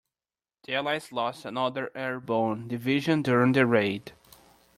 The 0.65 0.73
allies 0.73 1.11
lost 1.11 1.45
another 1.45 1.91
airborne 1.93 2.67
division 2.67 3.21
during 3.21 3.51
the 3.51 3.67
raid. 3.67 4.13